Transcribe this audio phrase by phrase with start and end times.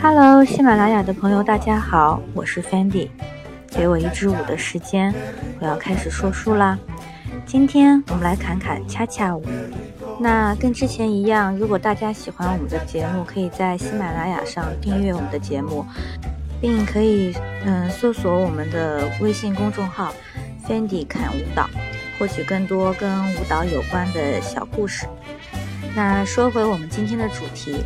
[0.00, 3.10] Hello，喜马拉雅的朋友，大家好，我是 Fendi。
[3.66, 5.14] 给我一支舞的时间，
[5.60, 6.78] 我要开始说书啦。
[7.44, 9.44] 今天我们来侃侃恰恰舞。
[10.18, 15.84] 那跟之前一样，如果大家喜欢我们的节目，可以在喜马拉雅上订阅我们的节目，
[16.58, 17.34] 并可以
[17.66, 20.10] 嗯搜索我们的微信公众号
[20.66, 21.68] Fendi 侃舞蹈，
[22.18, 25.06] 获取更多跟舞蹈有关的小故事。
[25.94, 27.84] 那说回我们今天的主题。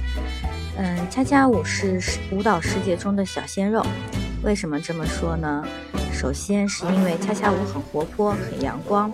[0.76, 2.00] 嗯，恰恰舞是
[2.30, 3.84] 舞蹈世界中的小鲜肉。
[4.42, 5.64] 为什么这么说呢？
[6.12, 9.10] 首先是因为恰恰舞很活泼、很阳光，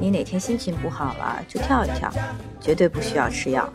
[0.00, 2.12] 你哪天心情不好了就跳一跳，
[2.60, 3.68] 绝对不需要吃药。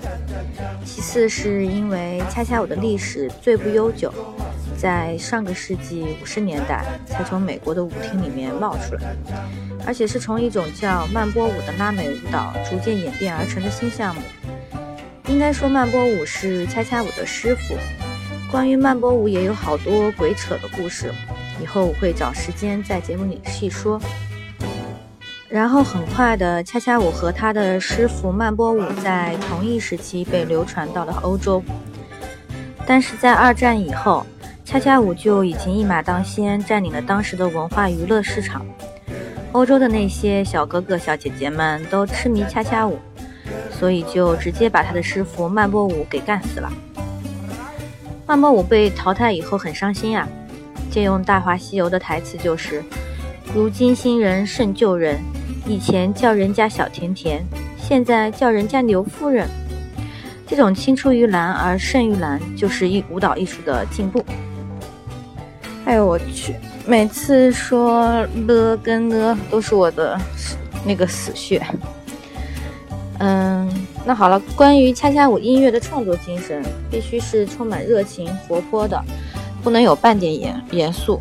[0.85, 4.13] 其次是因为恰恰舞的历史最不悠久，
[4.77, 9.15] 在上个世纪五十年代才从美国的舞厅里面冒出来，
[9.85, 14.21] 而且是从一种叫慢波舞的拉美舞蹈逐渐演变而成的新项目。
[15.27, 17.75] 应该说，慢波舞是恰恰舞的师傅。
[18.49, 21.13] 关于慢波舞也有好多鬼扯的故事，
[21.61, 23.99] 以后我会找时间在节目里细说。
[25.49, 31.61] 然后很快的，恰恰舞和他的师傅慢波舞在同一时期被流传到了欧洲。
[32.85, 34.25] 但是在二战以后，
[34.63, 38.65] 恰恰舞就已经一马当先，占领了当时的文化娱乐市场。
[39.51, 42.97] 欧洲的那些小哥哥小姐姐们都痴迷恰恰舞。
[43.79, 46.71] 所以就直接把他的师傅曼波舞给干死了。
[48.25, 50.27] 曼波舞被淘汰以后很伤心啊，
[50.89, 52.83] 借用《大话西游》的台词就是
[53.53, 55.19] ：“如今新人胜旧人，
[55.65, 57.45] 以前叫人家小甜甜，
[57.77, 59.47] 现在叫人家牛夫人。”
[60.47, 64.25] 这种青出于蓝而胜于蓝，就是艺舞蹈艺术的进步。
[65.85, 66.55] 哎呦我去，
[66.85, 70.19] 每次说了跟呢都是我的
[70.85, 71.61] 那个死穴。
[73.19, 73.67] 嗯，
[74.05, 79.03] 那好了，关于恰恰舞音乐的创作精神，必须是充满热情、活泼的，
[79.63, 81.19] 不能有半点严严肃。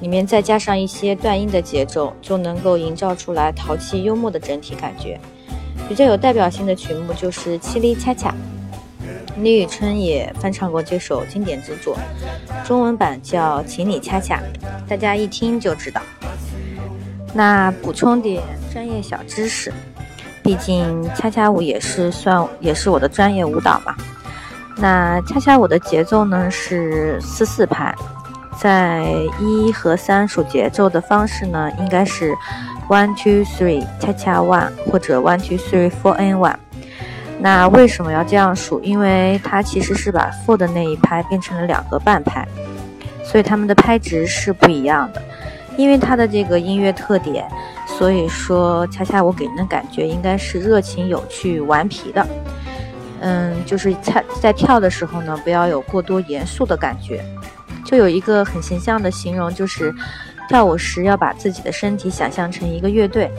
[0.00, 5.18] 里面再加上一些断音的节奏，就能够营造出来淘气幽默的整体感觉。
[5.88, 8.30] 比较有代表性的曲目就是《七里恰恰》，
[9.42, 11.96] 李宇春也翻唱过这首经典之作，
[12.66, 14.42] 中文版叫《请你恰恰》，
[14.88, 16.02] 大家一听就知道。
[17.32, 19.72] 那补充点专业小知识。
[20.44, 23.94] 毕竟恰恰舞也是算也是我的专业舞蹈嘛。
[24.76, 27.94] 那恰恰舞的节奏呢是四四拍，
[28.60, 29.06] 在
[29.40, 32.34] 一和三数节奏的方式呢应该是
[32.88, 36.56] one two three 恰恰 one 或者 one two three four and one。
[37.38, 38.78] 那为什么要这样数？
[38.80, 42.46] 因为它其实是把 four 的那一拍变成了两个半拍，
[43.24, 45.22] 所以它们的拍值是不一样的。
[45.78, 47.48] 因为它的这个音乐特点。
[47.96, 52.26] 所以说，恰恰我给人的感觉应该是热情、有趣、顽皮的。
[53.20, 57.24] 嗯，就是在在跳的时候呢，不要有过多严肃的感觉。
[57.84, 59.94] 就有一个很形象的形容，就是
[60.48, 63.30] 跳舞时要把自己的身体想象成一个乐队，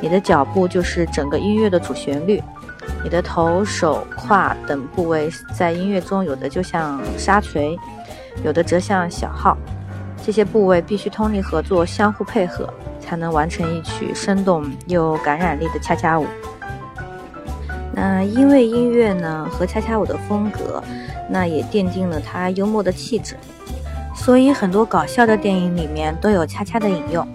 [0.00, 2.42] 你的脚步就是整个音乐的主旋律，
[3.02, 7.76] 你的头、手、胯等部位在音乐中有的就像沙锤，
[8.44, 9.56] 有的则像小号，
[10.24, 12.72] 这些部位必须通力合作，相互配合。
[13.06, 16.26] 才能完成一曲生动又感染力的恰恰舞。
[17.92, 20.82] 那因为音乐呢和恰恰舞的风格，
[21.30, 23.36] 那也奠定了它幽默的气质，
[24.14, 27.26] 所以很多搞笑的电影里面都有恰恰的引用，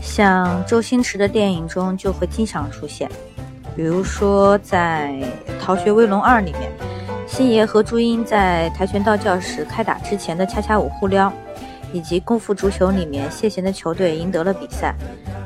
[0.00, 3.08] 像周星驰的电影中就会经常出现。
[3.76, 5.14] 比如说在
[5.60, 6.70] 《逃学威龙二》里面，
[7.26, 11.32] 星爷和朱茵在跆拳道教室开打之前的恰恰舞互撩。
[11.92, 14.94] 以及功夫足球里面，谢贤的球队赢得了比赛，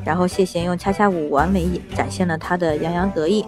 [0.05, 3.45] 然后谢贤用恰恰舞完美展现了他的洋洋得意。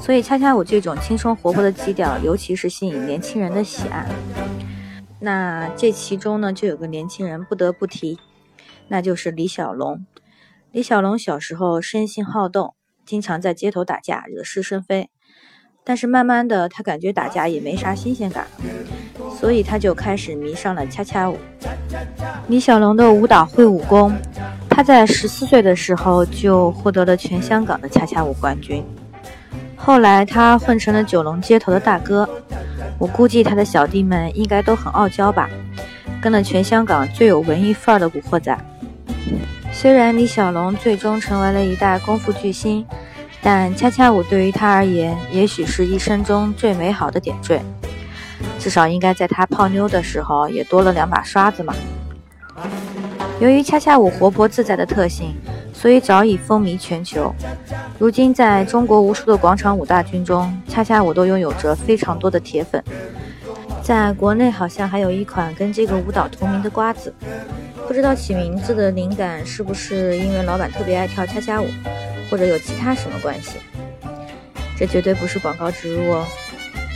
[0.00, 4.08] 所以恰恰舞这种轻松活泼的基调，尤其是吸引年轻人的喜爱。
[5.20, 8.18] 那这其中呢，就有个年轻人不得不提，
[8.88, 10.04] 那就是李小龙。
[10.72, 12.74] 李小龙小时候生性好动，
[13.06, 15.10] 经常在街头打架，惹是生非。
[15.84, 18.50] 但是慢慢的，他感觉打架也没啥新鲜感了，
[19.38, 21.38] 所以他就开始迷上了恰恰舞。
[22.48, 24.12] 李小龙的舞蹈会武功，
[24.68, 28.84] 他在十四岁的时候就获得了全香港的恰恰舞冠军。
[29.76, 32.28] 后来他混成了九龙街头的大哥，
[32.98, 35.48] 我估计他的小弟们应该都很傲娇吧，
[36.20, 38.56] 跟了全香港最有文艺范儿的古惑仔。
[39.72, 42.86] 虽然李小龙最终成为了一代功夫巨星。
[43.44, 47.60] 但恰恰舞对于他而言，也许是一生中最美好的点缀，
[48.58, 51.74] 至少应该在他泡妞的时候也多了两把刷子嘛。
[53.40, 55.34] 由于恰恰舞活泼自在的特性，
[55.72, 57.34] 所以早已风靡全球。
[57.98, 62.82] 如今，在中国无数的广场舞大军中，恰恰舞都拥有着非常多的铁粉。
[63.82, 67.12] 在国内好像还有一款跟这个舞蹈同名的瓜子，
[67.88, 71.66] 不知道起名字的灵感是不是因为老板特别爱跳恰恰舞，
[72.30, 73.58] 或者有其他什么关系？
[74.78, 76.24] 这绝对不是广告植入哦。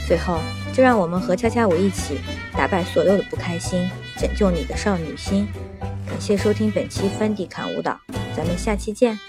[0.07, 0.39] 最后，
[0.73, 2.17] 就让我们和恰恰舞一起
[2.53, 5.45] 打败所有的不开心，拯救你的少女心。
[5.81, 7.99] 感谢收听本期翻地侃舞蹈，
[8.33, 9.19] 咱们下期见。